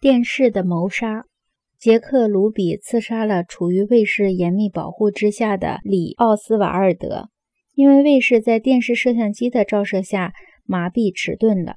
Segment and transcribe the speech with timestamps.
[0.00, 1.24] 电视的谋杀。
[1.76, 7.30] 杰克·卢比刺杀了处于卫士严密保护之下的里奥斯瓦尔德，
[7.74, 10.32] 因为卫士在电视摄像机的照射下
[10.64, 11.76] 麻痹迟钝了。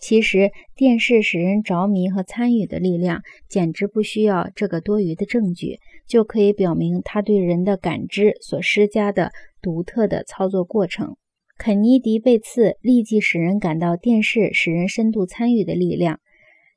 [0.00, 5.78] 其实，电视使人着迷和参与的力量，简直不需要这个多余的证据，
[6.08, 9.30] 就可以表明他对人的感知所施加的
[9.62, 11.16] 独特的操作过程。
[11.56, 16.20] 肯尼迪被刺，立即使人感到电视使人深度参与的力量，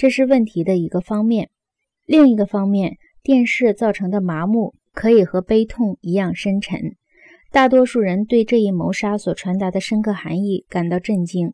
[0.00, 1.50] 这是问题的一个方面。
[2.06, 6.96] 另一个方面，电视造成的麻木可以和悲痛一样深沉。
[7.52, 11.52] 大多数人对这一谋杀所传达的深刻含义感到震惊。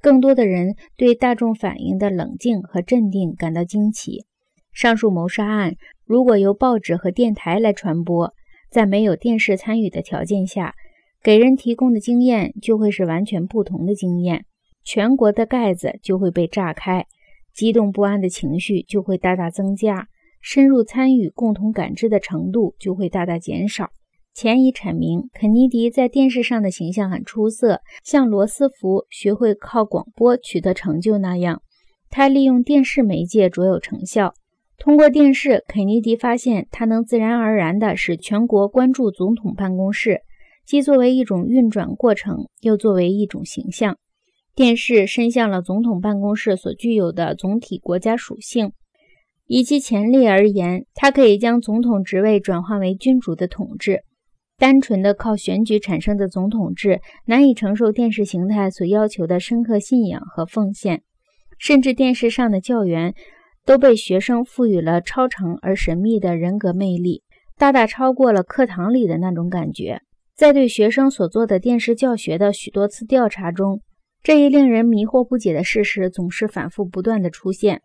[0.00, 4.26] 更多的人对大众反应的冷静和镇定感到惊奇。
[4.72, 8.32] 上述谋杀案如果由报纸和电台来传播，
[8.70, 10.76] 在没有电视参与的条件下，
[11.20, 14.44] 给人提供的经验就会是完全不同的经验。
[14.84, 17.06] 全国的盖子就会被炸开，
[17.54, 20.08] 激动不安的情绪就会大大增加，
[20.40, 23.90] 深入参与、共同感知的程度就会大大减少。
[24.34, 31.60] 前已阐明，肯尼迪在电视上的形象很出色，像罗斯福学会靠广播取得成就那样，
[32.08, 34.32] 他利用电视媒介卓有成效。
[34.78, 40.22] 通过电视，肯尼迪发现他能自然而然地使全国关注总统办公室，
[40.66, 43.98] 既作为一种运转过程，又作为一种形象。
[44.54, 48.72] 电视伸向了总统办公室所具有的总体国家属性。
[49.46, 54.04] 以其潜力而言，它可以将总统职位转化为君主的统治。
[54.58, 61.02] 单纯的靠选举产生的总统制难以承受电视形态所要求的深刻信仰和奉献，
[61.58, 63.14] 甚至电视上的教员
[63.64, 67.22] 都被学生赋予了超常而神秘的人格魅力，
[67.58, 70.00] 大大超过了课堂里的那种感觉。
[70.36, 73.80] 在对学生所做的电视教学的许多次调查中，
[74.22, 77.82] 这一令人迷惑不解的事实总是反复不断的出现：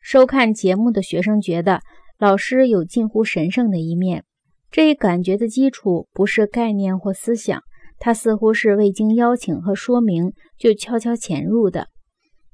[0.00, 1.80] 收看节目的学生觉得
[2.18, 4.24] 老师有近乎神圣的一面。
[4.70, 7.62] 这一感觉的基础不是概念或思想，
[7.98, 11.86] 它似乎是未经邀请和说明就悄悄潜入的。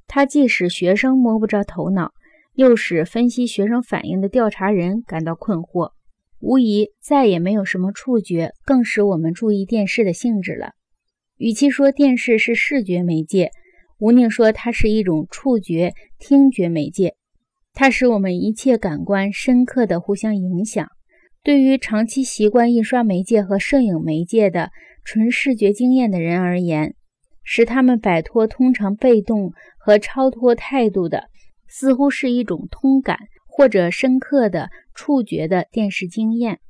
[0.06, 2.12] 它既使学生摸不着头脑，
[2.52, 5.90] 又使分析学生反应的调查人感到困惑。
[6.38, 10.74] 无疑，再也没有什么触觉更使我们注意电视的性质了。
[11.36, 13.50] 与其说电视是视觉媒介，
[13.98, 17.14] 无宁说它是一种触觉、听觉媒介。
[17.72, 20.86] 它使我们一切感官深刻地互相影响。
[21.42, 24.70] 对于长期习惯印刷媒介和摄影媒介的
[25.04, 26.94] 纯视觉经验的人而言，
[27.42, 31.24] 使他们摆脱通常被动和超脱态度的，
[31.68, 36.60] 似乎是一种通感或者深刻的触觉的电视经验。